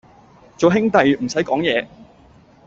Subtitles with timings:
[0.57, 1.85] 做兄弟唔使講嘢